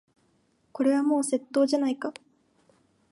[0.71, 2.11] これはもう窃盗じゃないか。